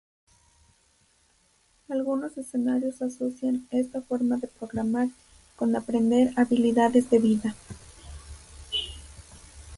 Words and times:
Algunos 1.87 2.35
escenarios 2.35 3.03
asocian 3.03 3.67
"esta 3.69 4.01
forma 4.01 4.37
de 4.37 4.47
programar" 4.47 5.09
con 5.55 5.75
aprender 5.75 6.33
"habilidades 6.37 7.07
de 7.11 7.19
vida". 7.19 7.55